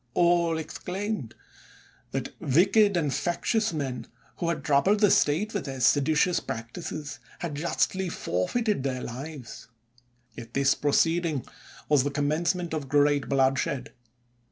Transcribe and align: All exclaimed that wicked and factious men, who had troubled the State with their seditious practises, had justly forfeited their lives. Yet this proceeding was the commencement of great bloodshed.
All 0.15 0.57
exclaimed 0.57 1.35
that 2.09 2.33
wicked 2.41 2.97
and 2.97 3.13
factious 3.13 3.71
men, 3.71 4.07
who 4.37 4.49
had 4.49 4.63
troubled 4.63 4.99
the 4.99 5.11
State 5.11 5.53
with 5.53 5.65
their 5.65 5.79
seditious 5.79 6.39
practises, 6.39 7.19
had 7.37 7.53
justly 7.53 8.09
forfeited 8.09 8.81
their 8.81 9.03
lives. 9.03 9.67
Yet 10.33 10.55
this 10.55 10.73
proceeding 10.73 11.45
was 11.87 12.03
the 12.03 12.09
commencement 12.09 12.73
of 12.73 12.89
great 12.89 13.29
bloodshed. 13.29 13.93